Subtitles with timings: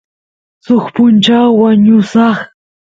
[0.65, 2.37] suk punchaw wañusaq